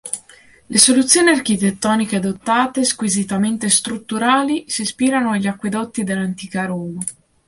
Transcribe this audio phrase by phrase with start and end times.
[0.69, 7.03] Le soluzioni architettoniche adottate, squisitamente strutturali, si ispirano agli acquedotti dell'antica Roma.